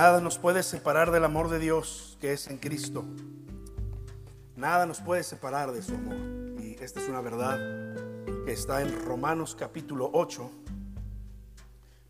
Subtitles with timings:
[0.00, 3.04] Nada nos puede separar del amor de Dios que es en Cristo.
[4.54, 6.14] Nada nos puede separar de su amor.
[6.62, 7.58] Y esta es una verdad
[8.44, 10.52] que está en Romanos capítulo 8.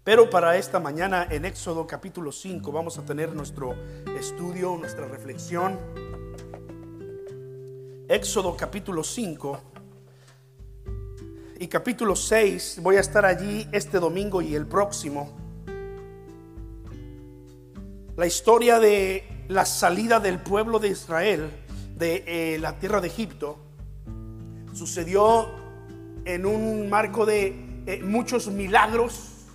[0.05, 3.75] Pero para esta mañana en Éxodo capítulo 5 vamos a tener nuestro
[4.19, 5.79] estudio, nuestra reflexión.
[8.07, 9.61] Éxodo capítulo 5
[11.59, 12.81] y capítulo 6.
[12.83, 15.48] Voy a estar allí este domingo y el próximo.
[18.19, 21.53] La historia de la salida del pueblo de Israel
[21.95, 23.61] de eh, la tierra de Egipto
[24.73, 25.49] sucedió
[26.25, 29.47] en un marco de eh, muchos milagros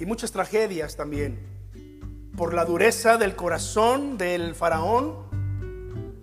[0.00, 1.46] y muchas tragedias también.
[2.36, 5.14] Por la dureza del corazón del faraón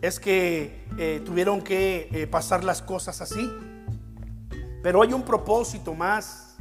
[0.01, 3.49] es que eh, tuvieron que pasar las cosas así.
[4.83, 6.57] Pero hay un propósito más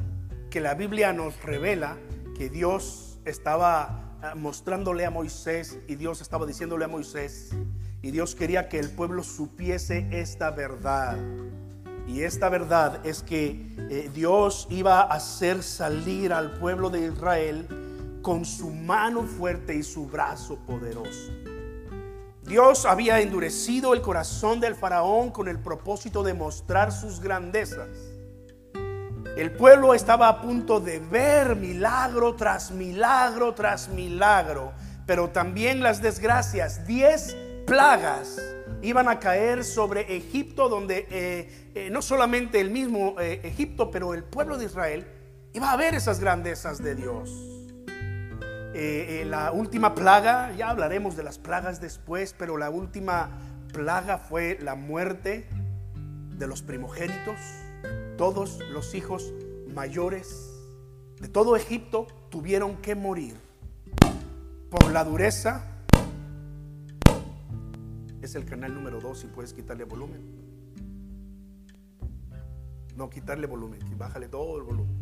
[0.49, 1.97] que la Biblia nos revela
[2.37, 7.51] que Dios estaba mostrándole a Moisés y Dios estaba diciéndole a Moisés
[8.01, 11.17] y Dios quería que el pueblo supiese esta verdad.
[12.07, 17.67] Y esta verdad es que eh, Dios iba a hacer salir al pueblo de Israel
[18.21, 21.31] con su mano fuerte y su brazo poderoso.
[22.43, 27.87] Dios había endurecido el corazón del faraón con el propósito de mostrar sus grandezas.
[29.39, 34.73] El pueblo estaba a punto de ver milagro tras milagro tras milagro,
[35.05, 38.37] pero también las desgracias, diez plagas
[38.81, 44.13] iban a caer sobre Egipto, donde eh, eh, no solamente el mismo eh, Egipto, pero
[44.13, 45.07] el pueblo de Israel
[45.53, 47.31] iba a ver esas grandezas de Dios.
[49.25, 53.29] la última plaga, ya hablaremos de las plagas después, pero la última
[53.71, 55.47] plaga fue la muerte
[56.35, 57.39] de los primogénitos.
[58.19, 59.33] Todos los hijos
[59.73, 60.51] mayores
[61.21, 63.37] de todo Egipto tuvieron que morir
[64.69, 65.63] por la dureza
[68.21, 70.21] es el canal número 2 si puedes quitarle volumen.
[72.97, 74.97] No quitarle volumen, bájale todo el volumen.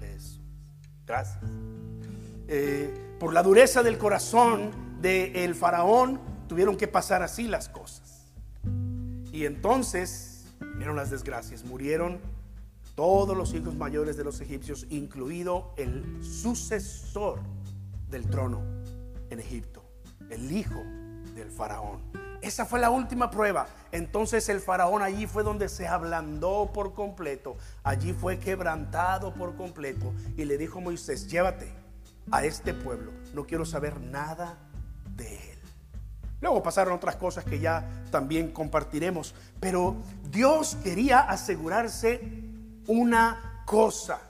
[0.00, 0.40] Eso.
[1.04, 1.42] Gracias.
[2.46, 4.70] Eh, por la dureza del corazón
[5.02, 8.32] del faraón, tuvieron que pasar así las cosas.
[9.32, 11.64] Y entonces vieron las desgracias.
[11.64, 12.20] Murieron
[12.94, 17.40] todos los hijos mayores de los egipcios, incluido el sucesor
[18.08, 18.62] del trono
[19.30, 19.82] en Egipto,
[20.30, 20.80] el hijo
[21.34, 22.00] del faraón.
[22.40, 23.66] Esa fue la última prueba.
[23.90, 27.56] Entonces el faraón allí fue donde se ablandó por completo.
[27.82, 30.12] Allí fue quebrantado por completo.
[30.36, 31.72] Y le dijo a Moisés, llévate
[32.30, 33.12] a este pueblo.
[33.32, 34.58] No quiero saber nada
[35.16, 35.58] de él.
[36.42, 39.34] Luego pasaron otras cosas que ya también compartiremos.
[39.58, 39.96] Pero
[40.30, 42.43] Dios quería asegurarse
[42.86, 44.20] una cosa.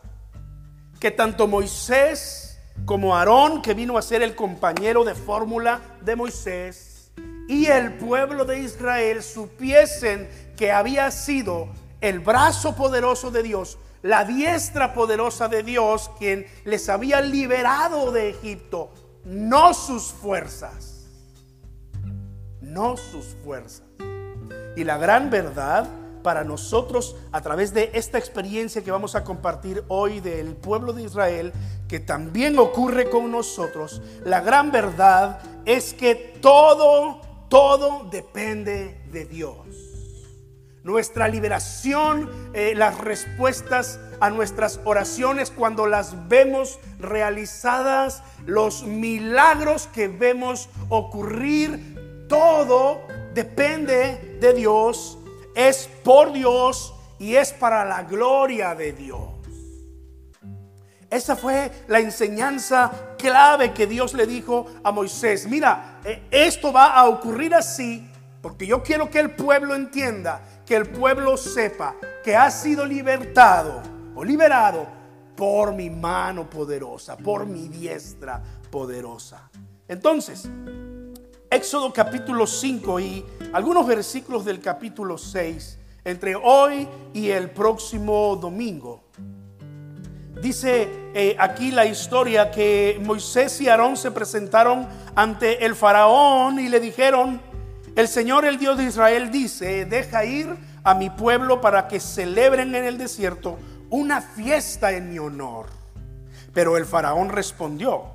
[1.00, 7.12] Que tanto Moisés como Aarón, que vino a ser el compañero de fórmula de Moisés,
[7.48, 11.68] y el pueblo de Israel supiesen que había sido
[12.00, 18.30] el brazo poderoso de Dios, la diestra poderosa de Dios, quien les había liberado de
[18.30, 18.90] Egipto,
[19.24, 21.06] no sus fuerzas,
[22.60, 23.86] no sus fuerzas.
[24.76, 25.88] Y la gran verdad
[26.24, 31.04] para nosotros a través de esta experiencia que vamos a compartir hoy del pueblo de
[31.04, 31.52] Israel,
[31.86, 37.20] que también ocurre con nosotros, la gran verdad es que todo
[37.54, 39.56] todo depende de Dios.
[40.82, 50.08] Nuestra liberación, eh, las respuestas a nuestras oraciones cuando las vemos realizadas, los milagros que
[50.08, 53.00] vemos ocurrir, todo
[53.34, 55.18] depende de Dios,
[55.54, 59.34] es por Dios y es para la gloria de Dios.
[61.14, 65.46] Esa fue la enseñanza clave que Dios le dijo a Moisés.
[65.46, 68.04] Mira, eh, esto va a ocurrir así
[68.42, 73.80] porque yo quiero que el pueblo entienda, que el pueblo sepa que ha sido libertado
[74.16, 74.86] o liberado
[75.36, 79.50] por mi mano poderosa, por mi diestra poderosa.
[79.86, 80.48] Entonces,
[81.54, 89.04] Éxodo capítulo 5 y algunos versículos del capítulo 6, entre hoy y el próximo domingo,
[90.42, 96.68] Dice eh, aquí la historia que Moisés y Aarón se presentaron ante el faraón y
[96.68, 97.40] le dijeron,
[97.94, 102.74] el Señor, el Dios de Israel, dice, deja ir a mi pueblo para que celebren
[102.74, 103.58] en el desierto
[103.90, 105.66] una fiesta en mi honor.
[106.52, 108.13] Pero el faraón respondió,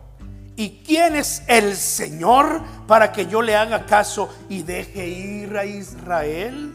[0.60, 5.66] ¿y quién es el Señor para que yo le haga caso y deje ir a
[5.66, 6.74] Israel?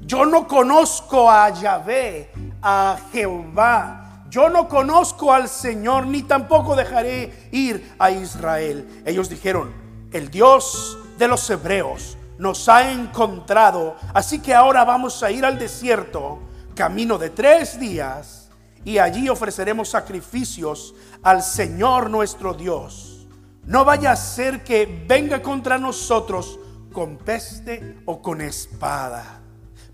[0.00, 2.30] Yo no conozco a Yahvé,
[2.60, 9.02] a Jehová yo no conozco al Señor, ni tampoco dejaré ir a Israel.
[9.04, 9.70] Ellos dijeron,
[10.10, 15.58] el Dios de los hebreos nos ha encontrado, así que ahora vamos a ir al
[15.58, 16.38] desierto,
[16.74, 18.41] camino de tres días,
[18.84, 23.26] y allí ofreceremos sacrificios al Señor nuestro Dios.
[23.64, 26.58] No vaya a ser que venga contra nosotros
[26.92, 29.40] con peste o con espada.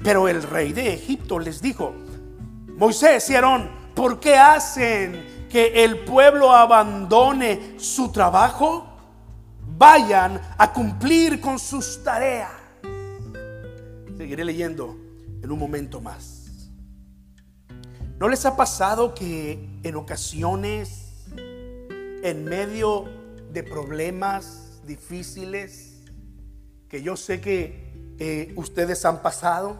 [0.03, 1.93] Pero el rey de Egipto les dijo,
[2.77, 8.87] Moisés y Aarón, ¿por qué hacen que el pueblo abandone su trabajo?
[9.77, 12.51] Vayan a cumplir con sus tareas.
[14.17, 14.97] Seguiré leyendo
[15.43, 16.38] en un momento más.
[18.19, 23.05] ¿No les ha pasado que en ocasiones, en medio
[23.53, 26.03] de problemas difíciles,
[26.89, 29.77] que yo sé que eh, ustedes han pasado,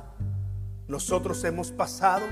[0.87, 2.25] nosotros hemos pasado,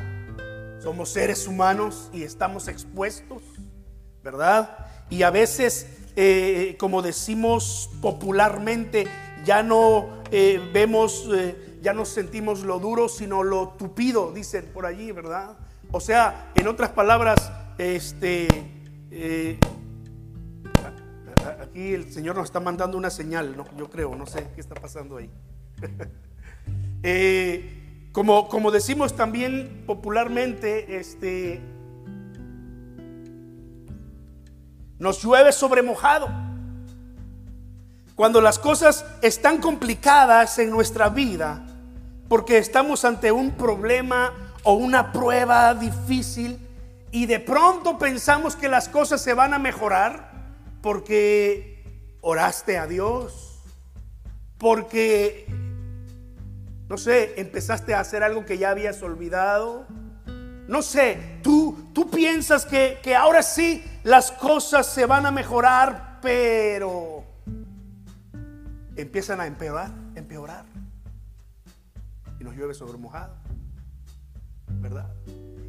[0.81, 3.43] somos seres humanos y estamos expuestos,
[4.23, 4.87] ¿verdad?
[5.11, 9.09] Y a veces, eh, como decimos popularmente,
[9.45, 11.29] ya no eh, vemos,
[11.83, 15.57] ya no sentimos lo duro, sino lo tupido, dicen por allí, ¿verdad?
[15.97, 18.47] O sea, en otras palabras, este,
[21.59, 23.65] aquí el Señor nos está mandando una señal, ¿no?
[23.79, 25.31] yo creo, no sé qué está pasando ahí.
[28.13, 31.63] Como, decimos también popularmente, este,
[34.99, 36.29] nos llueve sobre mojado.
[38.15, 41.67] Cuando las cosas están complicadas en nuestra vida,
[42.29, 46.59] porque estamos ante un problema o una prueba difícil
[47.13, 50.33] y de pronto pensamos que las cosas se van a mejorar
[50.83, 51.85] porque
[52.21, 53.63] oraste a Dios,
[54.59, 55.47] porque
[56.89, 59.87] no sé, empezaste a hacer algo que ya habías olvidado.
[60.67, 66.19] No sé, tú, tú piensas que, que ahora sí las cosas se van a mejorar,
[66.21, 67.23] pero
[68.97, 70.65] empiezan a empeorar, empeorar.
[72.41, 73.33] Y nos llueve sobre mojado,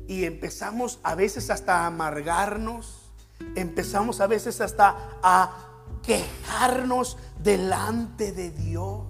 [0.08, 3.12] Y empezamos a veces hasta a amargarnos,
[3.56, 5.68] empezamos a veces hasta a
[6.04, 9.06] quejarnos delante de Dios.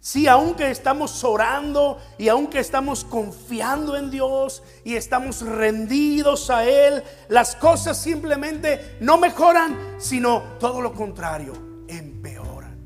[0.00, 7.02] Sí, aunque estamos orando y aunque estamos confiando en Dios y estamos rendidos a Él,
[7.28, 11.54] las cosas simplemente no mejoran, sino todo lo contrario,
[11.88, 12.76] empeoran.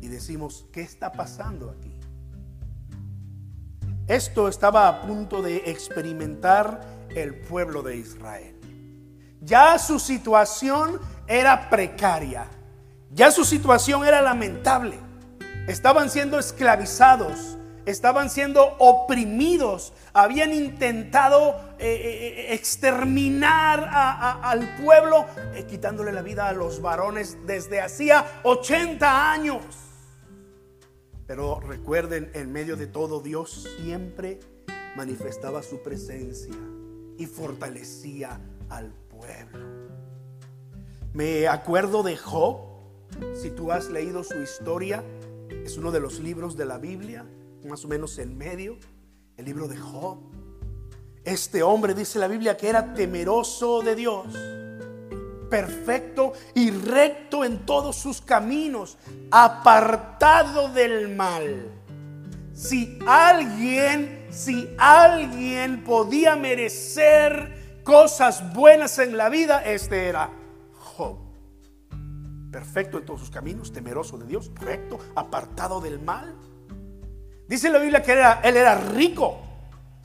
[0.00, 1.91] Y decimos, ¿qué está pasando aquí?
[4.12, 6.80] Esto estaba a punto de experimentar
[7.14, 8.56] el pueblo de Israel.
[9.40, 12.46] Ya su situación era precaria,
[13.10, 14.98] ya su situación era lamentable
[15.66, 17.56] estaban siendo esclavizados,
[17.86, 23.88] estaban siendo oprimidos, habían intentado eh, eh, eh, exterminar
[24.42, 25.26] al pueblo,
[25.68, 29.62] quitándole la vida a los varones desde hacía 80 años.
[31.32, 34.38] Pero recuerden, en medio de todo, Dios siempre
[34.94, 36.52] manifestaba su presencia
[37.16, 38.38] y fortalecía
[38.68, 39.66] al pueblo.
[41.14, 42.58] Me acuerdo de Job,
[43.32, 45.02] si tú has leído su historia,
[45.48, 47.24] es uno de los libros de la Biblia,
[47.66, 48.76] más o menos en medio,
[49.38, 50.18] el libro de Job.
[51.24, 54.26] Este hombre dice la Biblia que era temeroso de Dios,
[55.52, 58.96] perfecto y recto en todos sus caminos,
[59.30, 61.70] apartado del mal.
[62.54, 70.30] Si alguien, si alguien podía merecer cosas buenas en la vida, este era
[70.72, 71.18] Job
[72.50, 76.34] perfecto en todos sus caminos, temeroso de Dios, recto, apartado del mal.
[77.48, 79.38] Dice la Biblia que era, él era rico,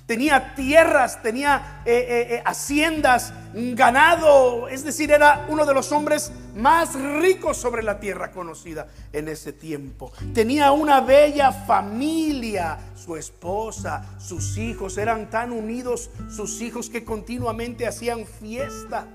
[0.08, 6.32] tenía tierras, tenía eh, eh, eh, haciendas, ganado, es decir, era uno de los hombres
[6.56, 10.12] más ricos sobre la tierra conocida en ese tiempo.
[10.34, 17.86] Tenía una bella familia, su esposa, sus hijos, eran tan unidos sus hijos que continuamente
[17.86, 19.08] hacían fiesta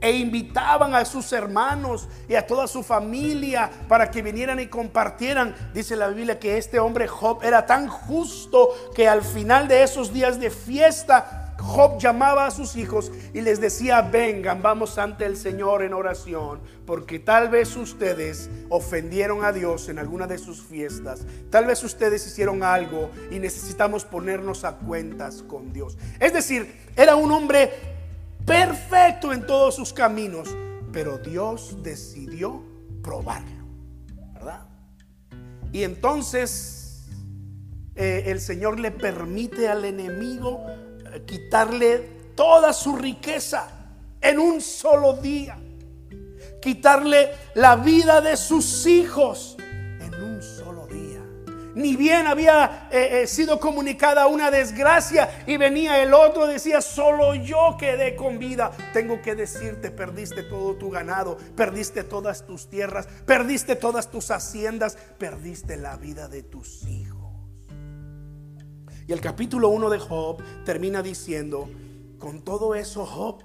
[0.00, 5.54] e invitaban a sus hermanos y a toda su familia para que vinieran y compartieran.
[5.74, 10.12] Dice la Biblia que este hombre Job era tan justo que al final de esos
[10.12, 15.36] días de fiesta, Job llamaba a sus hijos y les decía, vengan, vamos ante el
[15.36, 21.26] Señor en oración, porque tal vez ustedes ofendieron a Dios en alguna de sus fiestas,
[21.50, 25.98] tal vez ustedes hicieron algo y necesitamos ponernos a cuentas con Dios.
[26.18, 27.99] Es decir, era un hombre
[28.46, 30.48] perfecto en todos sus caminos,
[30.92, 32.62] pero Dios decidió
[33.02, 33.66] probarlo,
[34.34, 34.66] ¿verdad?
[35.72, 37.06] Y entonces
[37.94, 40.64] eh, el Señor le permite al enemigo
[41.12, 41.98] eh, quitarle
[42.34, 43.68] toda su riqueza
[44.20, 45.58] en un solo día.
[46.60, 49.56] Quitarle la vida de sus hijos
[51.80, 57.34] Ni bien había eh, eh, sido comunicada una desgracia y venía el otro, decía, solo
[57.34, 58.70] yo quedé con vida.
[58.92, 64.98] Tengo que decirte, perdiste todo tu ganado, perdiste todas tus tierras, perdiste todas tus haciendas,
[65.18, 67.20] perdiste la vida de tus hijos.
[69.06, 71.68] Y el capítulo 1 de Job termina diciendo,
[72.18, 73.42] con todo eso Job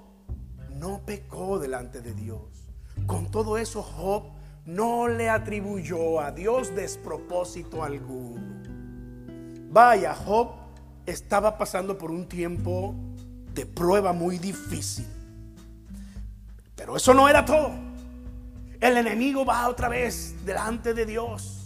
[0.74, 2.70] no pecó delante de Dios.
[3.06, 4.35] Con todo eso Job
[4.66, 8.44] no le atribuyó a Dios despropósito alguno.
[9.70, 10.50] Vaya, Job
[11.06, 12.94] estaba pasando por un tiempo
[13.54, 15.06] de prueba muy difícil.
[16.74, 17.70] Pero eso no era todo.
[18.80, 21.62] El enemigo va otra vez delante de Dios.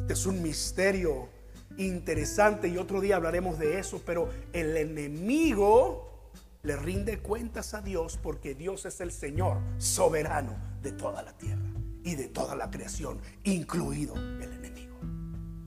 [0.00, 1.28] Este es un misterio
[1.76, 6.30] interesante y otro día hablaremos de eso, pero el enemigo
[6.62, 11.73] le rinde cuentas a Dios porque Dios es el Señor soberano de toda la tierra
[12.04, 14.96] y de toda la creación, incluido el enemigo,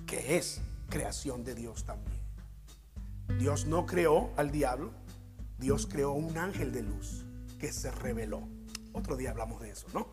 [0.06, 2.18] que es creación de Dios también.
[3.40, 4.92] Dios no creó al diablo,
[5.58, 7.26] Dios creó un ángel de luz
[7.60, 8.48] que se reveló.
[8.94, 10.08] Otro día hablamos de eso, ¿no?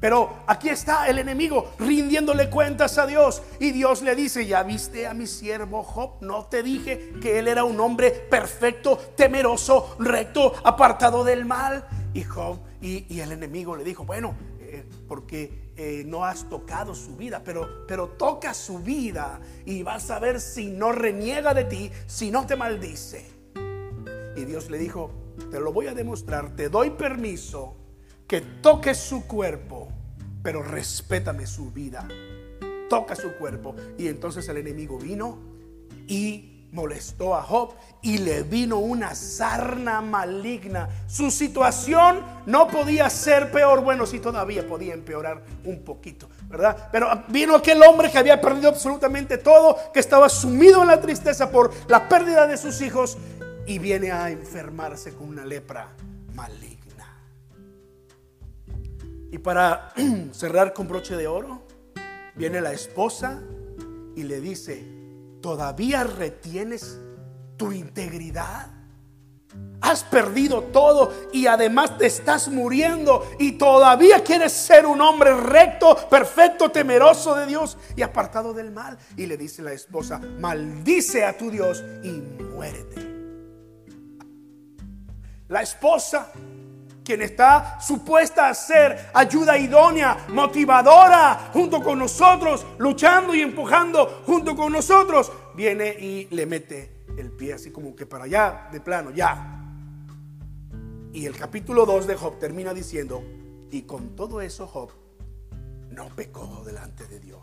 [0.00, 3.42] Pero aquí está el enemigo rindiéndole cuentas a Dios.
[3.58, 7.48] Y Dios le dice, ya viste a mi siervo Job, no te dije que él
[7.48, 11.86] era un hombre perfecto, temeroso, recto, apartado del mal.
[12.14, 17.16] Y Job y, el enemigo le dijo, bueno, eh, porque eh, no has tocado su
[17.16, 21.90] vida, pero, pero toca su vida y vas a ver si no reniega de ti,
[22.06, 23.24] si no te maldice.
[24.36, 25.10] Y Dios le dijo,
[25.50, 27.76] te lo voy a demostrar, te doy permiso
[28.28, 29.88] que toque su cuerpo,
[30.42, 32.06] pero respétame su vida.
[32.90, 33.74] Toca su cuerpo.
[33.96, 35.38] Y entonces el enemigo vino
[36.06, 40.88] y molestó a Job y le vino una sarna maligna.
[41.06, 43.82] Su situación no podía ser peor.
[43.82, 46.88] Bueno, sí todavía podía empeorar un poquito, ¿verdad?
[46.92, 51.50] Pero vino aquel hombre que había perdido absolutamente todo, que estaba sumido en la tristeza
[51.50, 53.18] por la pérdida de sus hijos
[53.66, 55.88] y viene a enfermarse con una lepra
[56.34, 56.80] maligna.
[59.30, 59.92] Y para
[60.32, 61.62] cerrar con broche de oro,
[62.34, 63.40] viene la esposa
[64.16, 64.99] y le dice,
[65.40, 66.98] ¿todavía retienes
[67.56, 68.68] tu integridad?
[69.80, 75.96] Has perdido todo y además te estás muriendo y todavía quieres ser un hombre recto,
[76.08, 78.98] perfecto, temeroso de Dios y apartado del mal.
[79.16, 83.10] Y le dice la esposa, maldice a tu Dios y muérete.
[85.48, 86.30] La esposa
[87.04, 94.54] quien está supuesta a ser ayuda idónea, motivadora, junto con nosotros, luchando y empujando junto
[94.54, 99.10] con nosotros, viene y le mete el pie así como que para allá, de plano,
[99.10, 99.56] ya.
[101.12, 103.22] Y el capítulo 2 de Job termina diciendo,
[103.70, 104.90] y con todo eso Job
[105.90, 107.40] no pecó delante de Dios.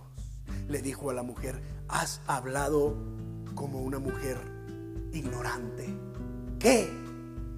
[0.68, 2.96] Le dijo a la mujer, has hablado
[3.56, 4.38] como una mujer
[5.12, 5.88] ignorante.
[6.60, 7.07] ¿Qué?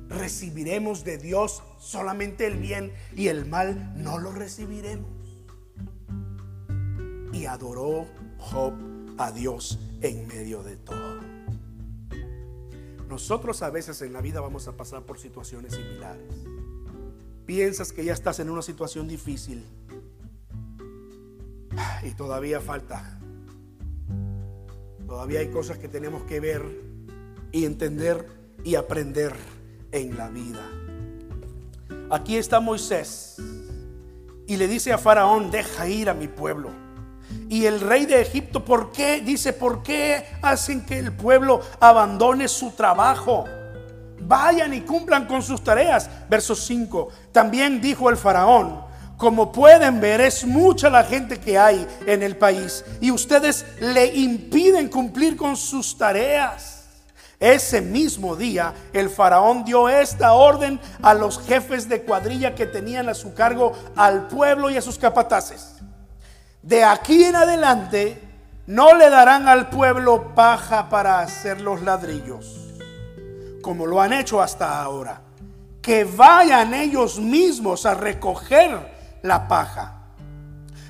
[0.09, 5.09] Recibiremos de Dios solamente el bien y el mal no lo recibiremos.
[7.31, 8.07] Y adoró
[8.39, 8.73] Job
[9.17, 11.19] a Dios en medio de todo.
[13.07, 16.25] Nosotros a veces en la vida vamos a pasar por situaciones similares.
[17.45, 19.65] Piensas que ya estás en una situación difícil
[22.03, 23.19] y todavía falta.
[25.07, 26.63] Todavía hay cosas que tenemos que ver
[27.51, 28.27] y entender
[28.63, 29.33] y aprender
[29.91, 30.65] en la vida.
[32.11, 33.37] Aquí está Moisés
[34.47, 36.71] y le dice a Faraón, deja ir a mi pueblo.
[37.47, 39.21] Y el rey de Egipto, ¿por qué?
[39.21, 43.45] Dice, ¿por qué hacen que el pueblo abandone su trabajo?
[44.21, 46.09] Vayan y cumplan con sus tareas.
[46.27, 47.09] Verso 5.
[47.31, 48.81] También dijo el faraón,
[49.17, 54.15] como pueden ver, es mucha la gente que hay en el país y ustedes le
[54.15, 56.78] impiden cumplir con sus tareas.
[57.39, 63.07] Ese mismo día el faraón dio esta orden a los jefes de cuadrilla que tenían
[63.07, 65.75] a su cargo al pueblo y a sus capataces.
[66.61, 68.21] De aquí en adelante
[68.67, 72.57] no le darán al pueblo paja para hacer los ladrillos,
[73.61, 75.21] como lo han hecho hasta ahora.
[75.81, 79.98] Que vayan ellos mismos a recoger la paja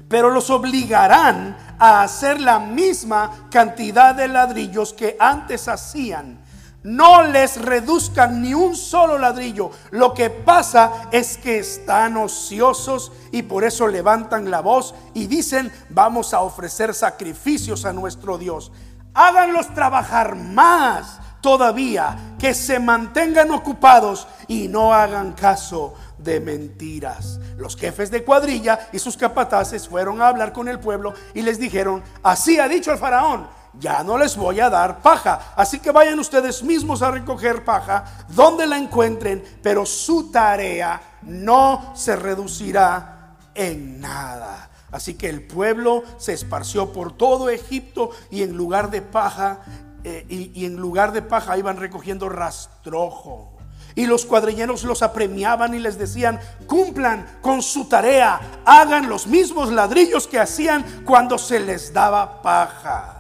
[0.09, 6.39] pero los obligarán a hacer la misma cantidad de ladrillos que antes hacían.
[6.81, 9.69] No les reduzcan ni un solo ladrillo.
[9.91, 15.71] Lo que pasa es que están ociosos y por eso levantan la voz y dicen,
[15.89, 18.71] vamos a ofrecer sacrificios a nuestro Dios.
[19.13, 27.39] Háganlos trabajar más todavía, que se mantengan ocupados y no hagan caso de mentiras.
[27.57, 31.59] Los jefes de cuadrilla y sus capataces fueron a hablar con el pueblo y les
[31.59, 33.47] dijeron, así ha dicho el faraón,
[33.79, 35.53] ya no les voy a dar paja.
[35.55, 41.93] Así que vayan ustedes mismos a recoger paja donde la encuentren, pero su tarea no
[41.95, 44.69] se reducirá en nada.
[44.91, 49.59] Así que el pueblo se esparció por todo Egipto y en lugar de paja,
[50.03, 53.58] eh, y, y en lugar de paja iban recogiendo rastrojo.
[53.99, 59.73] Y los cuadrilleros los apremiaban y les decían, cumplan con su tarea, hagan los mismos
[59.73, 63.19] ladrillos que hacían cuando se les daba paja.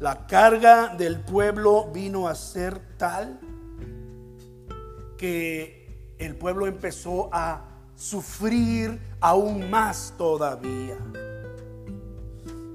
[0.00, 3.38] La carga del pueblo vino a ser tal
[5.16, 7.60] que el pueblo empezó a
[7.94, 10.96] sufrir aún más todavía.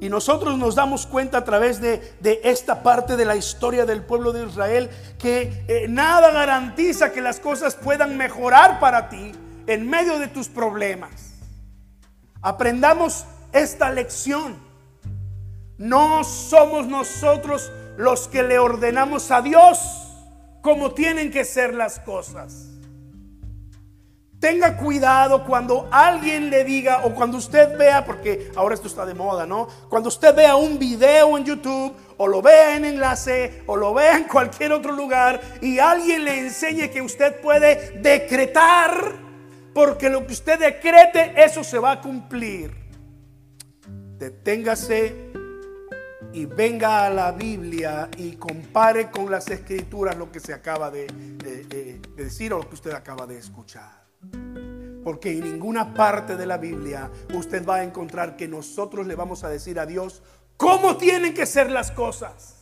[0.03, 4.33] Y nosotros nos damos cuenta a través de, esta parte de la historia del pueblo
[4.33, 9.31] de Israel que eh, nada garantiza que las cosas puedan mejorar para ti
[9.65, 11.35] en medio de tus problemas.
[12.41, 14.57] Aprendamos esta lección.
[15.77, 19.79] No somos nosotros los que le ordenamos a Dios
[20.61, 22.72] cómo tienen que ser las cosas.
[24.43, 29.13] Tenga cuidado cuando alguien le diga o cuando usted vea, porque ahora esto está de
[29.13, 29.69] moda, ¿no?
[29.87, 34.17] Cuando usted vea un video en YouTube o lo vea en enlace o lo vea
[34.17, 39.13] en cualquier otro lugar y alguien le enseñe que usted puede decretar,
[39.73, 42.75] porque lo que usted decrete, eso se va a cumplir.
[44.17, 45.31] Deténgase
[46.33, 51.07] y venga a la Biblia y compare con las escrituras lo que se acaba de,
[51.07, 54.02] de decir o lo que usted acaba de escuchar.
[55.03, 59.43] Porque en ninguna parte de la Biblia usted va a encontrar que nosotros le vamos
[59.43, 60.21] a decir a Dios
[60.55, 62.55] cómo tienen que ser las cosas.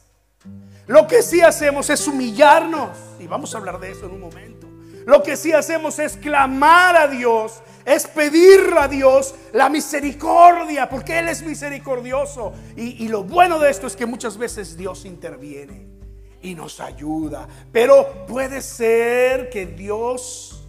[0.88, 2.97] Lo que sí hacemos es humillarnos.
[3.19, 4.67] Y vamos a hablar de eso en un momento.
[5.05, 11.19] Lo que sí hacemos es clamar a Dios, es pedir a Dios la misericordia, porque
[11.19, 12.53] Él es misericordioso.
[12.75, 15.88] Y, y, lo bueno de esto es que muchas veces Dios interviene
[16.41, 17.47] y nos ayuda.
[17.71, 20.61] Pero puede ser que Dios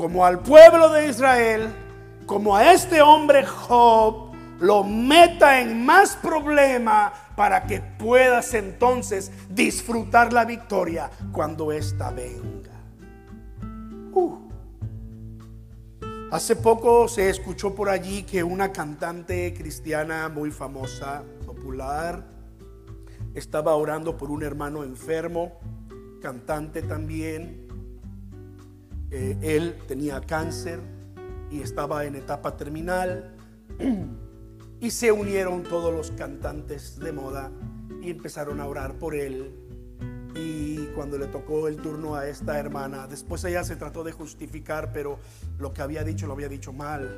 [0.00, 1.68] como al pueblo de Israel,
[2.24, 10.32] como a este hombre Job, lo meta en más problema para que puedas entonces disfrutar
[10.32, 12.70] la victoria cuando ésta venga.
[14.14, 14.38] Uh.
[16.32, 22.24] Hace poco se escuchó por allí que una cantante cristiana muy famosa, popular,
[23.34, 25.60] estaba orando por un hermano enfermo,
[26.22, 27.59] cantante también,
[29.10, 30.80] eh, él tenía cáncer
[31.50, 33.36] y estaba en etapa terminal.
[34.82, 37.52] Y se unieron todos los cantantes de moda
[38.00, 39.54] y empezaron a orar por él.
[40.34, 44.90] Y cuando le tocó el turno a esta hermana, después ella se trató de justificar,
[44.90, 45.18] pero
[45.58, 47.14] lo que había dicho lo había dicho mal.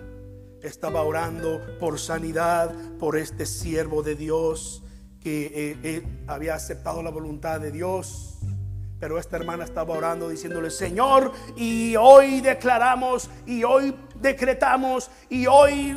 [0.60, 4.82] Estaba orando por sanidad, por este siervo de Dios
[5.20, 8.31] que eh, había aceptado la voluntad de Dios
[9.02, 15.96] pero esta hermana estaba orando diciéndole, Señor, y hoy declaramos, y hoy decretamos, y hoy,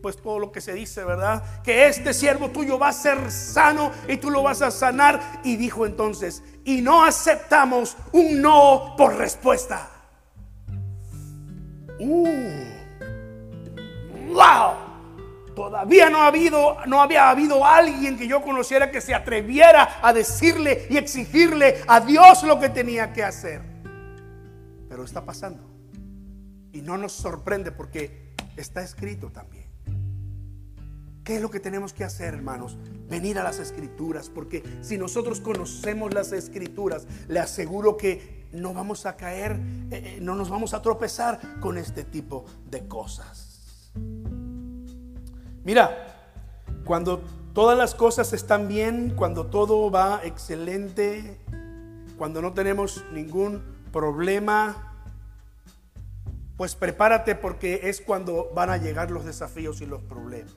[0.00, 1.42] pues todo lo que se dice, ¿verdad?
[1.64, 5.40] Que este siervo tuyo va a ser sano y tú lo vas a sanar.
[5.42, 9.90] Y dijo entonces, y no aceptamos un no por respuesta.
[11.98, 12.28] Uh,
[14.28, 14.85] wow.
[15.56, 20.12] Todavía no, ha habido, no había habido alguien que yo conociera que se atreviera a
[20.12, 23.62] decirle y exigirle a Dios lo que tenía que hacer.
[24.86, 25.62] Pero está pasando.
[26.72, 29.64] Y no nos sorprende porque está escrito también.
[31.24, 32.76] ¿Qué es lo que tenemos que hacer, hermanos?
[33.08, 39.06] Venir a las escrituras, porque si nosotros conocemos las escrituras, le aseguro que no vamos
[39.06, 39.52] a caer,
[39.90, 43.92] eh, eh, no nos vamos a tropezar con este tipo de cosas.
[45.66, 46.14] Mira,
[46.84, 51.40] cuando todas las cosas están bien, cuando todo va excelente,
[52.16, 54.94] cuando no tenemos ningún problema,
[56.56, 60.54] pues prepárate porque es cuando van a llegar los desafíos y los problemas.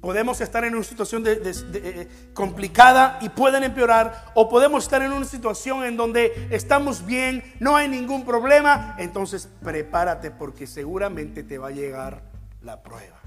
[0.00, 5.26] Podemos estar en una situación eh, complicada y pueden empeorar, o podemos estar en una
[5.26, 11.68] situación en donde estamos bien, no hay ningún problema, entonces prepárate porque seguramente te va
[11.68, 12.22] a llegar
[12.62, 13.23] la prueba.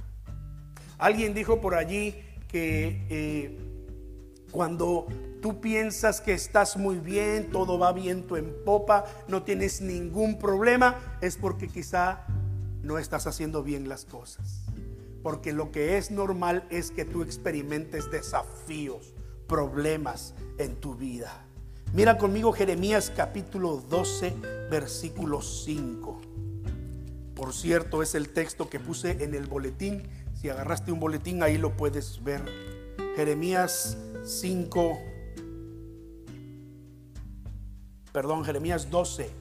[0.97, 2.15] Alguien dijo por allí
[2.47, 3.57] que eh,
[4.51, 5.07] cuando
[5.41, 11.17] tú piensas que estás muy bien, todo va viento en popa, no tienes ningún problema,
[11.21, 12.25] es porque quizá
[12.81, 14.63] no estás haciendo bien las cosas.
[15.21, 19.13] Porque lo que es normal es que tú experimentes desafíos,
[19.47, 21.43] problemas en tu vida.
[21.93, 24.33] Mira conmigo Jeremías capítulo 12,
[24.69, 26.21] versículo 5.
[27.35, 30.03] Por cierto, es el texto que puse en el boletín.
[30.39, 32.43] Si agarraste un boletín, ahí lo puedes ver.
[33.15, 34.99] Jeremías 5,
[38.11, 39.31] perdón, Jeremías 12.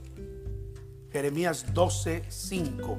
[1.13, 2.99] Jeremías 12, 5.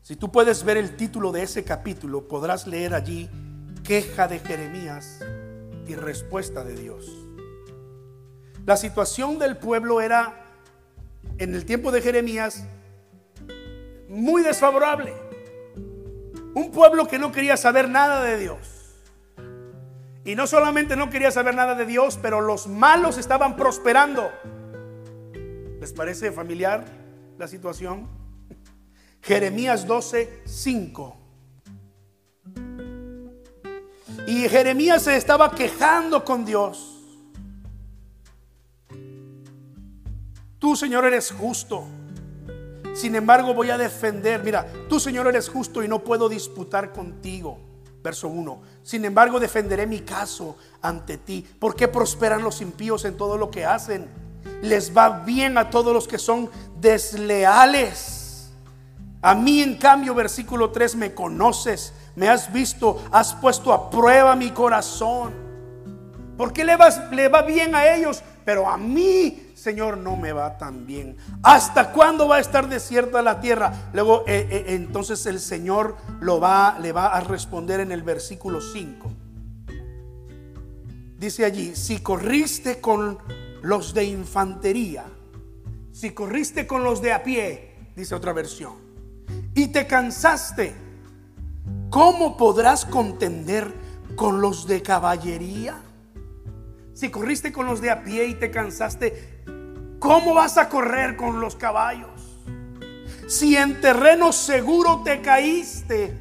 [0.00, 3.28] Si tú puedes ver el título de ese capítulo, podrás leer allí
[3.82, 5.20] queja de Jeremías
[5.86, 7.10] y respuesta de Dios.
[8.64, 10.45] La situación del pueblo era,
[11.38, 12.64] en el tiempo de Jeremías,
[14.08, 15.12] muy desfavorable.
[16.54, 18.58] Un pueblo que no quería saber nada de Dios.
[20.24, 24.30] Y no solamente no quería saber nada de Dios, pero los malos estaban prosperando.
[25.80, 26.84] ¿Les parece familiar
[27.38, 28.08] la situación?
[29.22, 31.16] Jeremías 12, 5.
[34.26, 36.95] Y Jeremías se estaba quejando con Dios.
[40.58, 41.84] Tú, Señor, eres justo.
[42.94, 44.42] Sin embargo, voy a defender.
[44.42, 47.58] Mira, tú, Señor, eres justo y no puedo disputar contigo.
[48.02, 48.62] Verso 1.
[48.82, 51.46] Sin embargo, defenderé mi caso ante ti.
[51.58, 54.08] ¿Por qué prosperan los impíos en todo lo que hacen?
[54.62, 58.50] Les va bien a todos los que son desleales.
[59.20, 64.34] A mí, en cambio, versículo 3, me conoces me has visto, has puesto a prueba
[64.34, 65.34] mi corazón.
[66.36, 66.76] ¿Por qué le
[67.28, 68.22] va bien a ellos?
[68.44, 71.16] Pero a mí, Señor, no me va tan bien.
[71.42, 73.90] ¿Hasta cuándo va a estar desierta la tierra?
[73.92, 78.60] Luego, eh, eh, entonces el Señor lo va, le va a responder en el versículo
[78.60, 79.10] 5.
[81.18, 83.18] Dice allí, si corriste con
[83.62, 85.04] los de infantería,
[85.90, 88.74] si corriste con los de a pie, dice otra versión,
[89.52, 90.76] y te cansaste,
[91.90, 93.74] ¿cómo podrás contender
[94.14, 95.82] con los de caballería?
[96.94, 99.35] Si corriste con los de a pie y te cansaste,
[100.06, 102.38] ¿cómo vas a correr con los caballos?
[103.26, 106.16] Si en terreno seguro te caíste,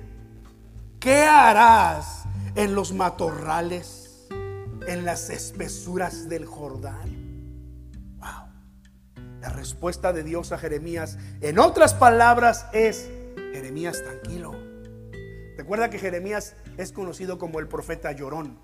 [1.00, 2.24] ¿qué harás
[2.56, 4.28] en los matorrales,
[4.88, 7.84] en las espesuras del Jordán?
[8.18, 8.50] Wow.
[9.40, 13.08] La respuesta de Dios a Jeremías, en otras palabras, es,
[13.54, 14.56] Jeremías, tranquilo
[15.58, 18.60] Recuerda que Jeremías es conocido como el profeta llorón,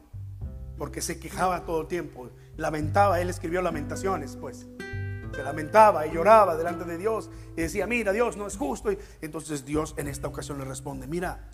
[0.77, 4.67] porque se quejaba todo el tiempo, lamentaba, él escribió lamentaciones, pues.
[5.33, 8.91] Se lamentaba y lloraba delante de Dios y decía, mira, Dios no es justo.
[8.91, 11.49] Y entonces Dios en esta ocasión le responde, mira,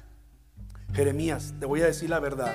[0.93, 2.53] Jeremías, te voy a decir la verdad.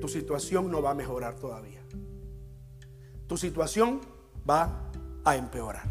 [0.00, 1.80] Tu situación no va a mejorar todavía.
[3.26, 4.00] Tu situación
[4.48, 4.90] va
[5.24, 5.84] a empeorar.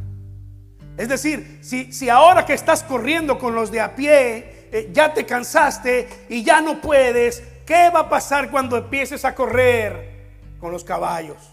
[0.98, 5.14] Es decir, si, si ahora que estás corriendo con los de a pie, eh, ya
[5.14, 10.30] te cansaste y ya no puedes, ¿qué va a pasar cuando empieces a correr
[10.60, 11.51] con los caballos?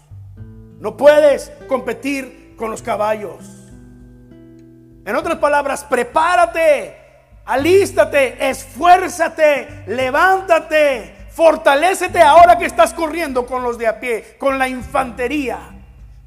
[0.79, 3.45] No puedes competir con los caballos.
[5.05, 6.95] En otras palabras, prepárate,
[7.45, 14.67] alístate, esfuérzate, levántate, fortalécete ahora que estás corriendo con los de a pie, con la
[14.67, 15.59] infantería,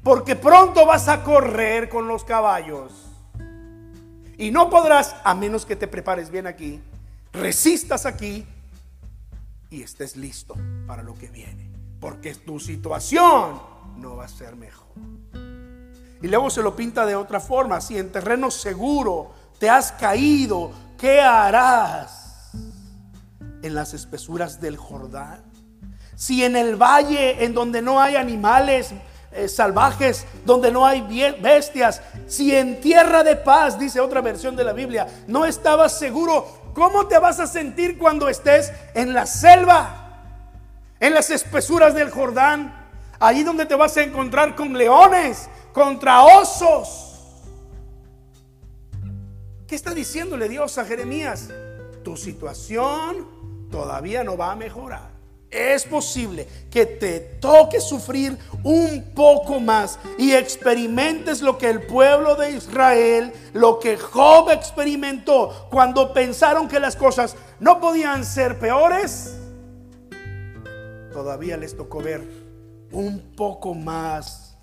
[0.03, 3.09] porque pronto vas a correr con los caballos.
[4.37, 6.81] Y no podrás, a menos que te prepares bien aquí,
[7.31, 8.45] resistas aquí
[9.69, 11.72] y estés listo para lo que viene.
[12.03, 13.61] Porque tu situación
[13.95, 14.89] no va a ser mejor.
[16.21, 17.79] Y luego se lo pinta de otra forma.
[17.79, 22.51] Si en terreno seguro te has caído, ¿qué harás
[23.61, 25.45] en las espesuras del Jordán?
[26.17, 28.93] Si en el valle en donde no hay animales,
[29.31, 31.07] eh, salvajes, donde no hay
[31.41, 32.01] bestias.
[32.27, 37.07] Si en tierra de paz, dice otra versión de la Biblia, no estabas seguro, ¿cómo
[37.07, 40.02] te vas a sentir cuando estés en la selva?
[41.03, 42.73] En las espesuras del Jordán,
[43.19, 47.41] ahí donde te vas a encontrar con leones, contra osos.
[49.67, 51.49] ¿Qué está diciéndole Dios a Jeremías?
[52.05, 55.11] Tu situación todavía no va a mejorar
[55.51, 62.35] es posible que te toque sufrir un poco más y experimentes lo que el pueblo
[62.35, 69.35] de Israel, lo que Job experimentó cuando pensaron que las cosas no podían ser peores.
[71.13, 72.27] Todavía les tocó ver
[72.91, 74.57] un poco más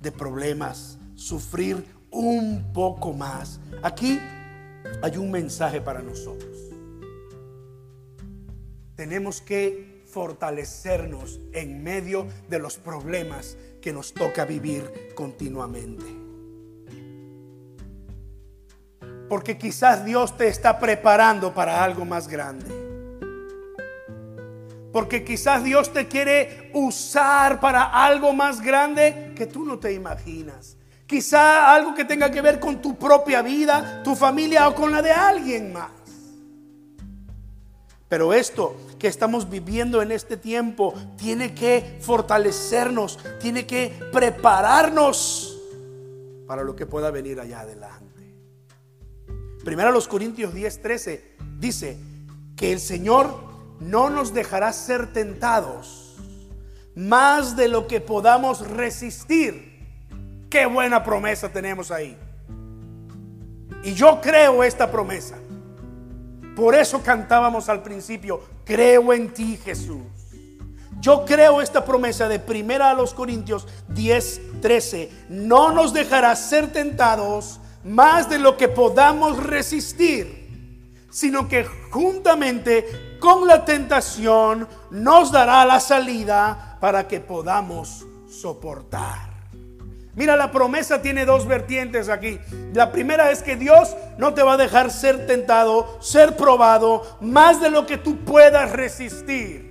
[0.00, 3.60] de problemas, sufrir un poco más.
[3.82, 4.18] Aquí
[5.02, 6.56] hay un mensaje para nosotros.
[8.94, 16.04] Tenemos que fortalecernos en medio de los problemas que nos toca vivir continuamente.
[19.28, 22.79] Porque quizás Dios te está preparando para algo más grande.
[24.92, 30.76] Porque quizás Dios te quiere usar para algo más grande que tú no te imaginas.
[31.06, 35.02] Quizá algo que tenga que ver con tu propia vida, tu familia o con la
[35.02, 35.90] de alguien más.
[38.08, 45.58] Pero esto que estamos viviendo en este tiempo tiene que fortalecernos, tiene que prepararnos
[46.46, 48.34] para lo que pueda venir allá adelante.
[49.64, 51.96] Primero los Corintios 10, 13 dice
[52.56, 53.49] que el Señor
[53.80, 56.16] no nos dejará ser tentados
[56.94, 59.70] más de lo que podamos resistir.
[60.50, 62.16] Qué buena promesa tenemos ahí.
[63.82, 65.36] Y yo creo esta promesa.
[66.54, 70.02] Por eso cantábamos al principio, creo en ti Jesús.
[71.00, 75.10] Yo creo esta promesa de primera a los Corintios 10, 13.
[75.30, 83.46] No nos dejará ser tentados más de lo que podamos resistir, sino que juntamente con
[83.46, 89.30] la tentación nos dará la salida para que podamos soportar.
[90.14, 92.40] Mira, la promesa tiene dos vertientes aquí.
[92.74, 97.60] La primera es que Dios no te va a dejar ser tentado, ser probado, más
[97.60, 99.70] de lo que tú puedas resistir.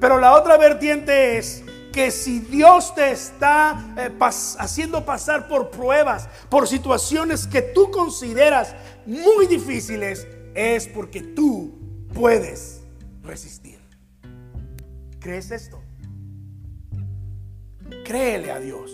[0.00, 4.10] Pero la otra vertiente es que si Dios te está eh,
[4.58, 8.74] haciendo pasar por pruebas, por situaciones que tú consideras
[9.06, 11.71] muy difíciles, es porque tú
[12.12, 12.82] puedes
[13.22, 13.78] resistir.
[15.20, 15.80] ¿Crees esto?
[18.04, 18.90] Créele a Dios.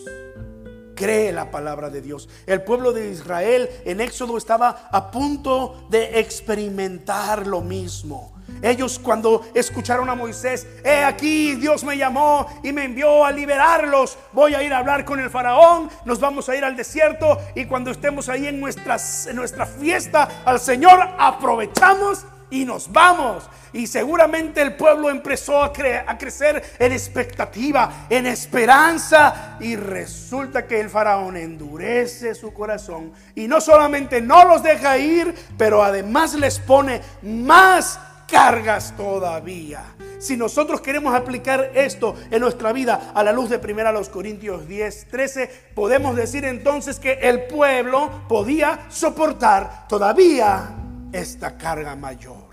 [0.95, 2.29] Cree la palabra de Dios.
[2.47, 8.35] El pueblo de Israel en Éxodo estaba a punto de experimentar lo mismo.
[8.63, 14.19] Ellos cuando escucharon a Moisés, he aquí Dios me llamó y me envió a liberarlos.
[14.33, 17.67] Voy a ir a hablar con el faraón, nos vamos a ir al desierto y
[17.67, 23.49] cuando estemos ahí en, en nuestra fiesta al Señor, aprovechamos y nos vamos.
[23.73, 25.73] Y seguramente el pueblo empezó a,
[26.07, 29.57] a, crecer en expectativa, en esperanza.
[29.61, 33.13] Y resulta que el faraón endurece su corazón.
[33.35, 39.83] Y no solamente no los deja ir, pero además les pone más cargas todavía.
[40.19, 45.07] Si nosotros queremos aplicar esto en nuestra vida a la luz de 1 Corintios 10,
[45.11, 50.75] 13, podemos decir entonces que el pueblo podía soportar todavía
[51.13, 52.49] esta carga mayor.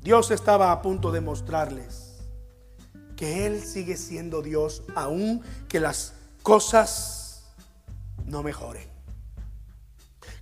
[0.00, 2.08] Dios estaba a punto de mostrarles
[3.16, 7.44] que Él sigue siendo Dios aun que las cosas
[8.24, 8.88] no mejoren.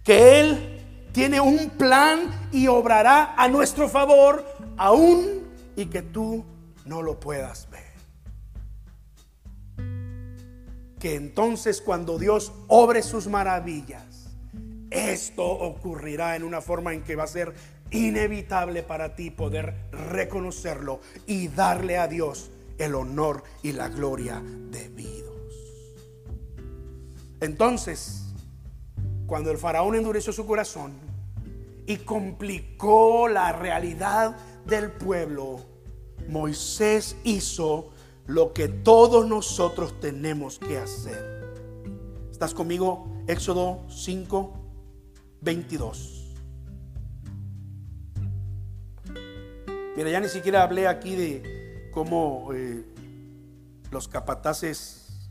[0.05, 4.45] Que Él tiene un plan y obrará a nuestro favor
[4.77, 6.45] aún y que tú
[6.85, 7.87] no lo puedas ver.
[10.99, 14.06] Que entonces cuando Dios obre sus maravillas,
[14.97, 17.55] esto ocurrirá en una forma en que va a ser
[17.91, 25.35] inevitable para ti poder reconocerlo y darle a Dios el honor y la gloria debidos.
[27.41, 28.25] Entonces,
[29.27, 31.07] cuando el faraón endureció su corazón,
[31.87, 35.61] y complicó la realidad del pueblo,
[36.29, 37.91] Moisés hizo
[38.27, 41.47] lo que todos nosotros tenemos que hacer.
[42.31, 43.07] ¿Estás conmigo?
[43.29, 44.66] Éxodo 5,
[45.47, 46.35] 22.
[49.97, 52.85] Mira, ya ni siquiera hablé aquí de cómo eh,
[53.93, 55.31] los capataces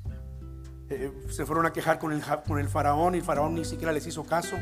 [0.90, 4.24] eh, se fueron a quejar con el, faraón y el faraón ni siquiera les hizo
[4.24, 4.56] caso.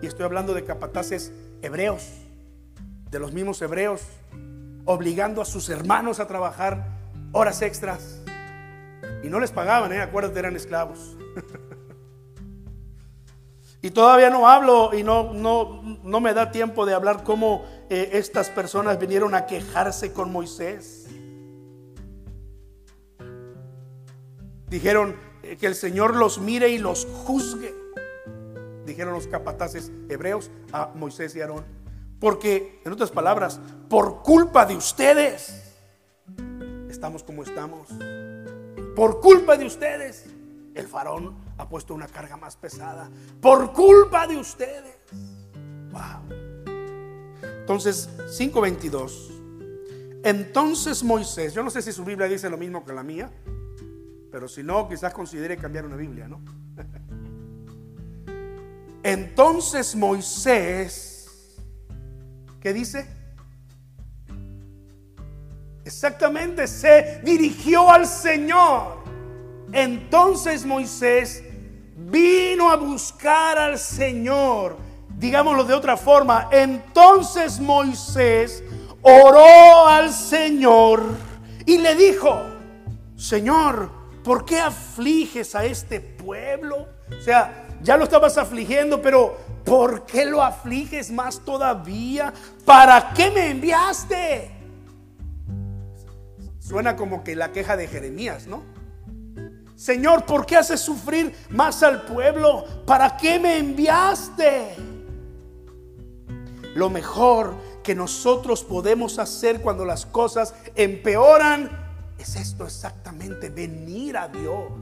[0.00, 2.08] Y estoy hablando de capataces hebreos,
[3.10, 4.02] de los mismos hebreos,
[4.84, 6.86] obligando a sus hermanos a trabajar
[7.32, 8.22] horas extras.
[9.24, 10.00] Y no les pagaban, ¿eh?
[10.00, 11.16] acuérdate, eran esclavos.
[13.80, 18.10] y todavía no hablo y no, no, no me da tiempo de hablar cómo eh,
[18.14, 21.06] estas personas vinieron a quejarse con Moisés.
[24.68, 27.78] Dijeron eh, que el Señor los mire y los juzgue
[28.88, 31.64] dijeron los capataces hebreos a Moisés y Aarón.
[32.18, 35.76] Porque, en otras palabras, por culpa de ustedes,
[36.90, 37.88] estamos como estamos.
[38.96, 40.26] Por culpa de ustedes,
[40.74, 43.10] el faraón ha puesto una carga más pesada.
[43.40, 44.96] Por culpa de ustedes.
[45.90, 46.22] Wow.
[47.60, 49.38] Entonces, 5.22.
[50.24, 53.30] Entonces Moisés, yo no sé si su Biblia dice lo mismo que la mía,
[54.30, 56.40] pero si no, quizás considere cambiar una Biblia, ¿no?
[59.02, 61.56] Entonces Moisés,
[62.60, 63.06] ¿qué dice?
[65.84, 68.98] Exactamente, se dirigió al Señor.
[69.72, 71.44] Entonces Moisés
[71.98, 74.76] vino a buscar al Señor.
[75.16, 78.62] Digámoslo de otra forma, entonces Moisés
[79.02, 81.02] oró al Señor
[81.66, 82.40] y le dijo,
[83.16, 83.90] Señor,
[84.22, 86.86] ¿por qué afliges a este pueblo?
[87.18, 92.32] O sea, ya lo estabas afligiendo, pero ¿por qué lo afliges más todavía?
[92.64, 94.52] ¿Para qué me enviaste?
[96.60, 98.62] Suena como que la queja de Jeremías, ¿no?
[99.78, 102.64] Señor, ¿por qué haces sufrir más al pueblo?
[102.84, 104.74] ¿Para qué me enviaste?
[106.74, 111.70] Lo mejor que nosotros podemos hacer cuando las cosas empeoran
[112.18, 114.72] es esto exactamente, venir a Dios,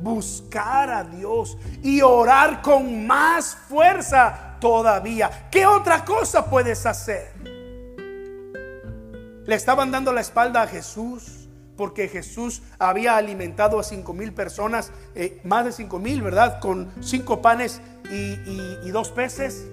[0.00, 5.48] buscar a Dios y orar con más fuerza todavía.
[5.50, 7.32] ¿Qué otra cosa puedes hacer?
[9.46, 11.45] Le estaban dando la espalda a Jesús
[11.76, 16.60] porque Jesús había alimentado a cinco mil personas, eh, más de cinco mil, ¿verdad?
[16.60, 19.66] Con cinco panes y, dos peces.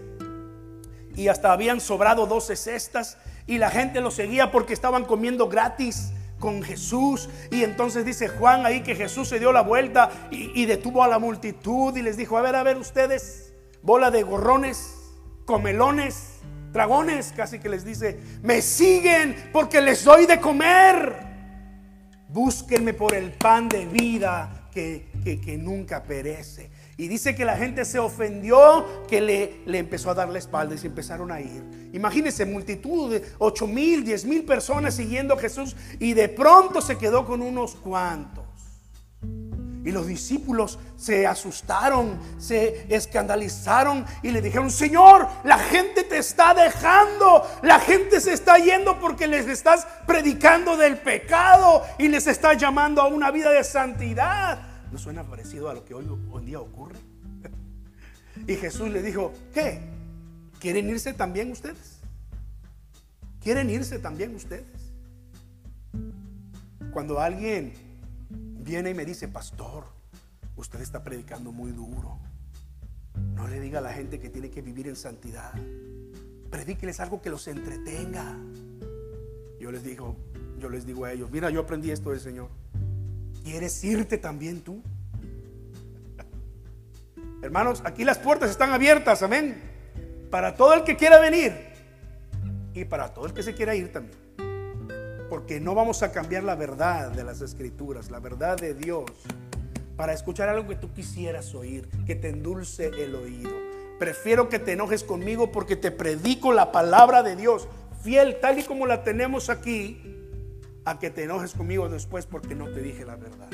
[1.15, 3.17] Y hasta habían sobrado doce cestas.
[3.45, 7.29] Y la gente lo seguía porque estaban comiendo gratis con Jesús.
[7.51, 11.07] Y entonces dice Juan ahí que Jesús se dio la vuelta y, y, detuvo a
[11.07, 14.95] la multitud y les dijo, a ver, a ver ustedes, bola de gorrones,
[15.45, 16.39] comelones,
[16.73, 21.32] dragones, casi que les dice, me siguen porque les doy de comer.
[22.33, 26.71] Búsquenme por el pan de vida que, nunca perece.
[26.97, 30.73] Y dice que la gente se ofendió, que le, le, empezó a dar la espalda
[30.73, 31.91] y se empezaron a ir.
[31.93, 36.97] Imagínense, multitud de 8 mil, 10 mil personas siguiendo a Jesús y de pronto se
[36.97, 38.42] quedó con unos cuantos.
[39.83, 46.53] Y los discípulos se asustaron, se escandalizaron y le dijeron, Señor, la gente te está
[46.53, 52.53] dejando, la gente se está yendo porque les estás predicando del pecado y les está
[52.53, 54.59] llamando a una vida de santidad.
[54.89, 56.95] ¿No suena parecido a lo que hoy, hoy día ocurre?
[58.47, 59.79] Y Jesús le dijo, ¿qué?
[60.59, 61.99] ¿Quieren irse también ustedes?
[63.41, 64.65] ¿Quieren irse también ustedes?
[66.91, 67.73] Cuando alguien
[68.63, 69.85] viene y me dice, pastor,
[70.55, 72.17] usted está predicando muy duro.
[73.35, 75.53] No le diga a la gente que tiene que vivir en santidad.
[76.49, 78.37] Predíqueles algo que los entretenga.
[79.59, 80.15] Yo les digo,
[80.57, 82.49] yo les digo a ellos, mira, yo aprendí esto del Señor.
[83.43, 84.81] ¿Quieres irte también tú?
[87.41, 89.61] Hermanos, aquí las puertas están abiertas, amén.
[90.31, 91.53] Para todo el que quiera venir
[92.73, 94.22] y para todo el que se quiera ir también
[95.33, 99.05] porque no vamos a cambiar la verdad de las escrituras, la verdad de Dios,
[99.95, 103.49] para escuchar algo que tú quisieras oír, que te endulce el oído.
[103.97, 107.67] Prefiero que te enojes conmigo porque te predico la palabra de Dios,
[108.03, 110.19] fiel tal y como la tenemos aquí,
[110.85, 113.49] a que te enojes conmigo después porque no te dije la verdad.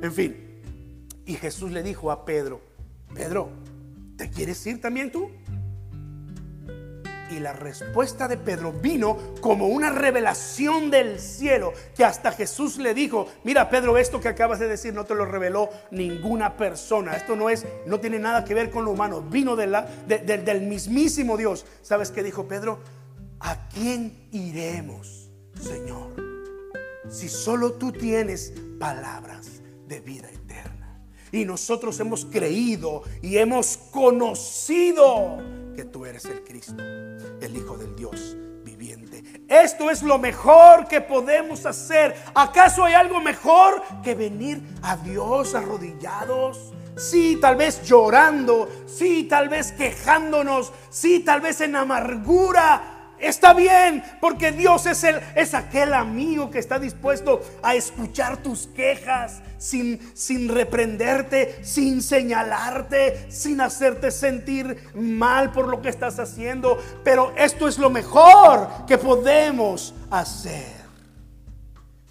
[0.00, 0.60] En fin,
[1.26, 2.60] y Jesús le dijo a Pedro,
[3.12, 3.48] Pedro,
[4.16, 5.28] ¿te quieres ir también tú?
[7.30, 12.94] Y la respuesta de Pedro vino como una revelación del cielo, que hasta Jesús le
[12.94, 17.34] dijo, mira Pedro, esto que acabas de decir no te lo reveló ninguna persona, esto
[17.34, 21.66] no es, no tiene nada que ver con lo humano, vino del mismísimo Dios.
[21.82, 22.78] ¿Sabes qué dijo Pedro?
[23.40, 26.14] ¿A quién iremos, Señor?
[27.08, 31.02] Si solo tú tienes palabras de vida eterna.
[31.32, 35.38] Y nosotros hemos creído y hemos conocido
[35.76, 38.34] que tú eres el Cristo, el Hijo del Dios
[38.64, 39.22] viviente.
[39.46, 42.16] Esto es lo mejor que podemos hacer.
[42.34, 46.72] ¿Acaso hay algo mejor que venir a Dios arrodillados?
[46.96, 54.04] Sí, tal vez llorando, sí, tal vez quejándonos, sí, tal vez en amargura, Está bien,
[54.20, 60.00] porque Dios es, el, es aquel amigo que está dispuesto a escuchar tus quejas sin,
[60.14, 66.78] sin reprenderte, sin señalarte, sin hacerte sentir mal por lo que estás haciendo.
[67.04, 70.76] Pero esto es lo mejor que podemos hacer.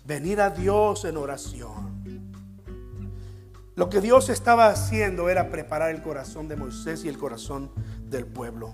[0.06, 1.96] Venir a Dios en oración.
[3.76, 7.72] Lo que Dios estaba haciendo era preparar el corazón de Moisés y el corazón
[8.10, 8.74] del pueblo.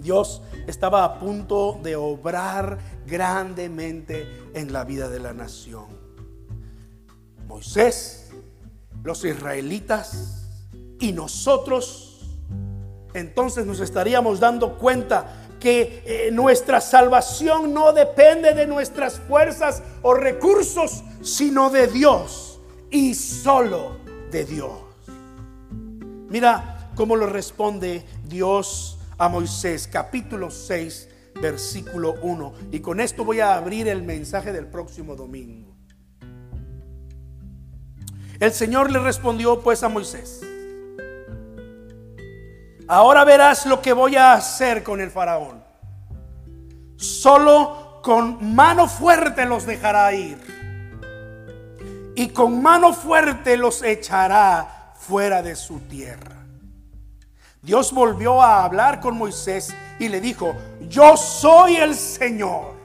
[0.00, 5.99] Dios estaba a punto de obrar grandemente en la vida de la nación.
[7.50, 8.30] Moisés,
[9.02, 10.46] los israelitas
[11.00, 12.20] y nosotros,
[13.12, 20.14] entonces nos estaríamos dando cuenta que eh, nuestra salvación no depende de nuestras fuerzas o
[20.14, 23.96] recursos, sino de Dios y solo
[24.30, 24.78] de Dios.
[26.28, 31.08] Mira cómo lo responde Dios a Moisés, capítulo 6,
[31.42, 32.54] versículo 1.
[32.70, 35.69] Y con esto voy a abrir el mensaje del próximo domingo.
[38.40, 40.40] El Señor le respondió pues a Moisés,
[42.88, 45.62] ahora verás lo que voy a hacer con el faraón.
[46.96, 50.38] Solo con mano fuerte los dejará ir.
[52.16, 56.36] Y con mano fuerte los echará fuera de su tierra.
[57.60, 60.56] Dios volvió a hablar con Moisés y le dijo,
[60.88, 62.79] yo soy el Señor.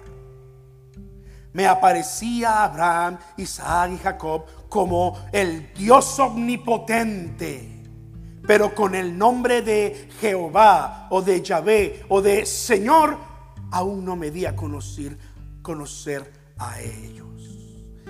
[1.56, 7.82] Me aparecía Abraham, Isaac y Jacob como el Dios omnipotente,
[8.45, 13.18] pero con el nombre de Jehová o de Yahvé o de Señor,
[13.72, 15.18] aún no me di a conocer,
[15.62, 17.41] conocer a ellos.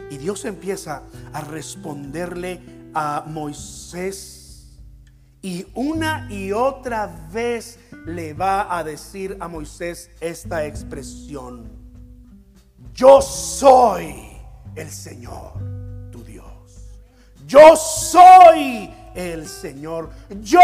[0.09, 4.75] Y Dios empieza a responderle a Moisés
[5.43, 7.77] y una y otra vez
[8.07, 11.84] le va a decir a Moisés esta expresión.
[12.95, 14.39] Yo soy
[14.73, 15.51] el Señor,
[16.13, 16.45] tu Dios.
[17.45, 20.11] Yo soy el Señor.
[20.41, 20.61] Yo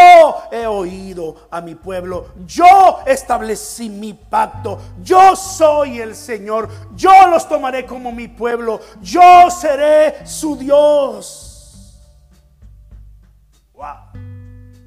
[0.50, 2.28] he oído a mi pueblo.
[2.46, 4.80] Yo establecí mi pacto.
[5.02, 6.70] Yo soy el Señor.
[6.96, 8.80] Yo los tomaré como mi pueblo.
[9.02, 12.00] Yo seré su Dios.
[13.74, 14.22] Wow.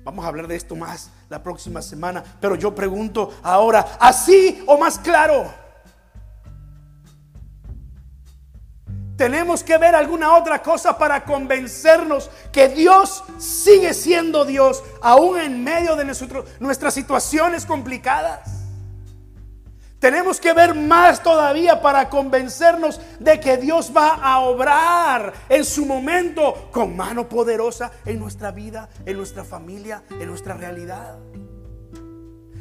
[0.04, 2.24] Vamos a hablar de esto más la próxima semana.
[2.42, 5.65] Pero yo pregunto ahora, ¿así o más claro?
[9.18, 15.64] Tenemos que ver alguna otra cosa para convencernos que Dios sigue siendo Dios aún en
[15.64, 16.06] medio de
[16.60, 18.66] nuestras situaciones complicadas.
[20.00, 25.86] Tenemos que ver más todavía para convencernos de que Dios va a obrar en su
[25.86, 31.18] momento con mano poderosa en nuestra vida, en nuestra familia, en nuestra realidad.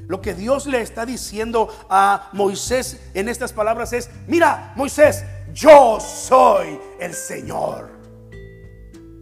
[0.07, 5.25] Lo que Dios le está diciendo a Moisés en estas palabras es, mira Moisés,
[5.55, 7.91] yo soy el Señor.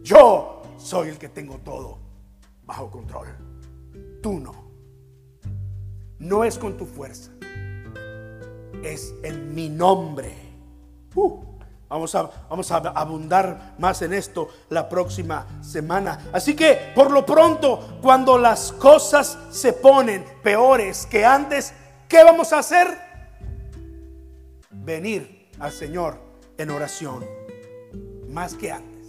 [0.01, 1.99] Yo soy el que tengo todo
[2.65, 3.27] bajo control.
[4.21, 4.63] Tú no.
[6.19, 7.31] No es con tu fuerza
[8.83, 10.33] es en mi nombre.
[11.15, 11.39] Uh,
[11.87, 16.29] vamos, a, vamos a abundar más en esto la próxima semana.
[16.33, 21.73] Así que por lo pronto, cuando las cosas se ponen peores que antes,
[22.07, 22.87] ¿qué vamos a hacer?
[24.69, 26.17] Venir al Señor
[26.57, 27.25] en oración,
[28.27, 29.07] más que antes.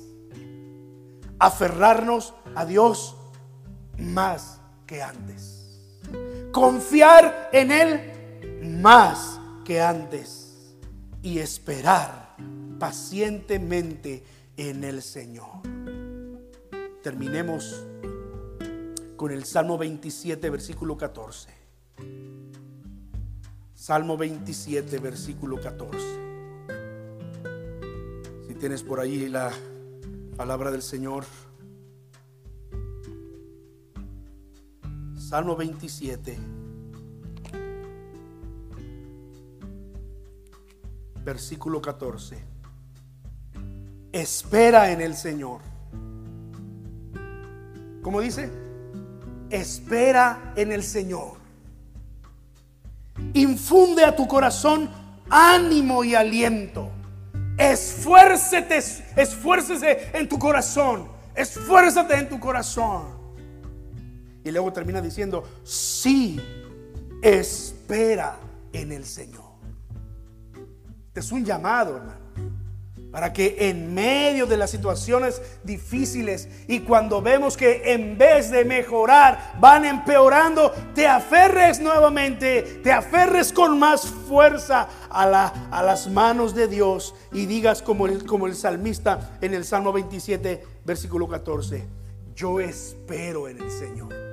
[1.41, 3.17] Aferrarnos a Dios
[3.99, 5.83] más que antes.
[6.53, 10.77] Confiar en Él más que antes
[11.23, 12.37] y esperar
[12.79, 14.23] pacientemente
[14.57, 15.61] en el Señor.
[17.03, 17.85] Terminemos
[19.17, 21.51] con el Salmo 27, versículo 14.
[23.75, 26.34] Salmo 27, versículo 14.
[28.65, 29.53] Tienes por ahí la
[30.39, 31.27] palabra del Señor.
[35.19, 36.39] Salmo 27.
[41.23, 42.43] versículo 14.
[44.13, 45.61] Espera en el Señor.
[48.01, 48.51] ¿Cómo dice?
[49.51, 51.37] Espera en el Señor.
[53.35, 54.89] Infunde a tu corazón
[55.29, 57.04] ánimo y aliento.
[57.73, 58.79] Esfuércete,
[59.17, 61.09] esfuércese en tu corazón.
[61.35, 63.07] Esfuérzate en tu corazón.
[64.45, 66.39] Y luego termina diciendo, sí,
[67.23, 68.37] espera
[68.73, 69.45] en el Señor.
[71.07, 72.24] Este es un llamado, hermano.
[73.15, 78.65] Para que en medio de las situaciones difíciles y cuando vemos que en vez de
[78.65, 86.11] mejorar van empeorando, te aferres nuevamente, te aferres con más fuerza a, la, a las
[86.11, 91.29] manos de Dios y digas como el, como el salmista en el Salmo 27, versículo
[91.29, 91.85] 14,
[92.35, 94.24] yo espero en el Señor.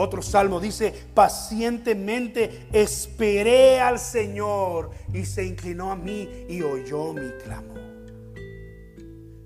[0.00, 7.28] Otro salmo dice, pacientemente esperé al Señor y se inclinó a mí y oyó mi
[7.42, 7.80] clamor.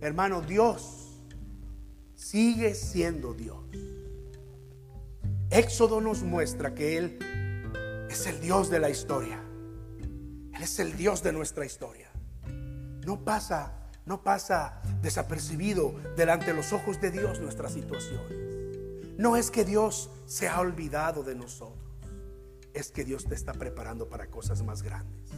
[0.03, 1.23] Hermano, Dios
[2.15, 3.65] sigue siendo Dios.
[5.49, 7.19] Éxodo nos muestra que Él
[8.11, 9.43] es el Dios de la historia.
[10.55, 12.11] Él es el Dios de nuestra historia.
[13.07, 18.52] No pasa, no pasa desapercibido delante de los ojos de Dios nuestras situaciones.
[19.23, 21.79] No es que Dios se ha olvidado de nosotros,
[22.75, 25.31] es que Dios te está preparando para cosas más grandes.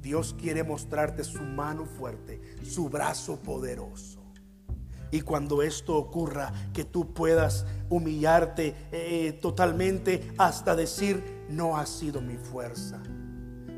[0.00, 4.22] Dios quiere mostrarte su mano fuerte, su brazo poderoso.
[5.10, 12.22] Y cuando esto ocurra, que tú puedas humillarte eh, totalmente hasta decir, no ha sido
[12.22, 13.02] mi fuerza,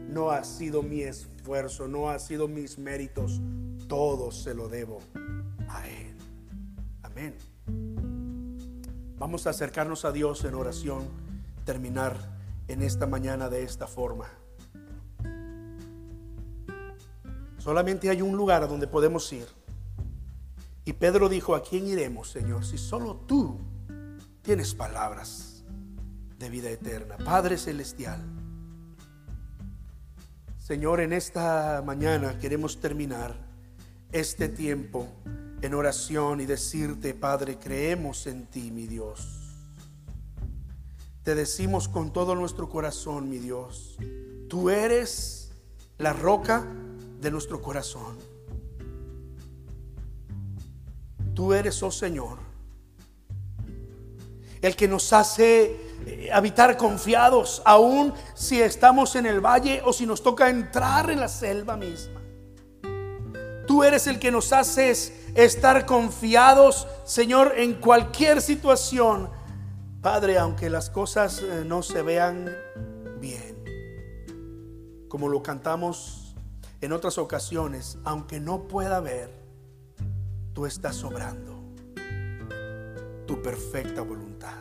[0.09, 3.41] no ha sido mi esfuerzo, no ha sido mis méritos,
[3.89, 5.01] todo se lo debo
[5.67, 6.17] a Él.
[7.03, 7.98] Amén.
[9.19, 11.09] Vamos a acercarnos a Dios en oración,
[11.65, 12.17] terminar
[12.69, 14.27] en esta mañana de esta forma.
[17.59, 19.47] Solamente hay un lugar a donde podemos ir.
[20.85, 22.65] Y Pedro dijo, ¿a quién iremos, Señor?
[22.65, 23.59] Si solo tú
[24.43, 25.65] tienes palabras
[26.39, 27.17] de vida eterna.
[27.19, 28.23] Padre Celestial.
[30.59, 33.35] Señor, en esta mañana queremos terminar
[34.13, 35.09] este tiempo
[35.63, 39.39] en oración y decirte, Padre, creemos en ti, mi Dios.
[41.23, 43.97] Te decimos con todo nuestro corazón, mi Dios,
[44.49, 45.53] tú eres
[45.99, 46.67] la roca
[47.21, 48.17] de nuestro corazón.
[51.35, 52.39] Tú eres, oh Señor,
[54.63, 60.07] el que nos hace eh, habitar confiados, aun si estamos en el valle o si
[60.07, 62.21] nos toca entrar en la selva misma.
[63.67, 69.31] Tú eres el que nos haces estar confiados, Señor, en cualquier situación.
[70.01, 72.51] Padre, aunque las cosas eh, no se vean
[73.21, 73.65] bien,
[75.09, 76.37] como lo cantamos
[76.81, 79.31] en otras ocasiones, aunque no pueda ver,
[80.53, 81.59] tú estás sobrando
[83.27, 84.55] tu perfecta voluntad.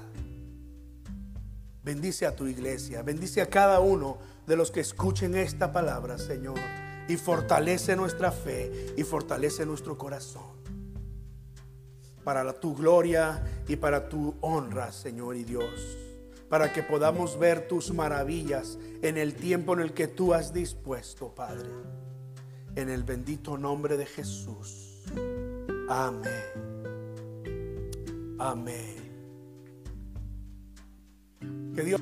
[1.84, 6.60] Bendice a tu iglesia, bendice a cada uno de los que escuchen esta palabra, Señor,
[7.08, 10.58] y fortalece nuestra fe y fortalece nuestro corazón.
[12.24, 15.98] Para tu gloria y para tu honra, Señor y Dios,
[16.50, 21.34] para que podamos ver tus maravillas en el tiempo en el que tú has dispuesto,
[21.34, 21.70] Padre.
[22.76, 25.04] En el bendito nombre de Jesús.
[25.90, 26.78] Amén.
[28.40, 28.96] Amén.
[31.74, 32.02] Que Dios